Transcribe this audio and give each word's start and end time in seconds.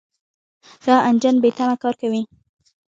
دا 0.85 0.95
انجن 1.09 1.35
بېتمه 1.43 1.75
کار 1.83 1.93
کوي. 2.01 2.21